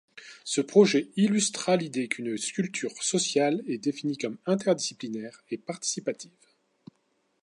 [0.45, 6.31] Ce projet illustra l'idée qu'une sculpture sociale est définie comme interdisciplinaire et participative.